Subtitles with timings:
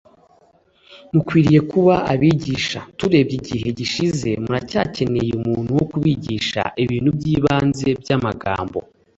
[1.13, 8.09] mukwiriye kuba abigisha t urebye igihe gishize muracyakeneye umuntu wo kubigisha ibintu by ibanze by
[8.17, 8.79] amagambo